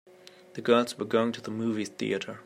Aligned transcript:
The 0.53 0.61
girls 0.63 0.99
are 0.99 1.05
going 1.05 1.31
to 1.33 1.41
the 1.41 1.51
movie 1.51 1.85
theater. 1.85 2.39